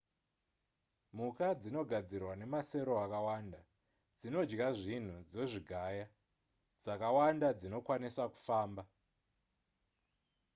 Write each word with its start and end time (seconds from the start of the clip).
mhuka 1.15 1.47
dzinogadzirwa 1.61 2.33
nemasero 2.41 2.93
akawanda 3.05 3.59
dzinodya 4.19 4.67
zvinhu 4.79 5.17
dzozvigaya 5.29 6.05
dzakawanda 6.83 7.47
dzinokwanisa 7.59 8.23
kufamba 8.33 8.83